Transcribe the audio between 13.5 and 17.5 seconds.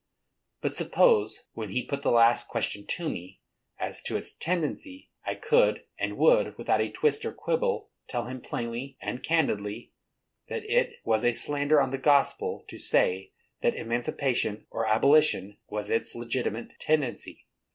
that emancipation or abolition was its legitimate tendency.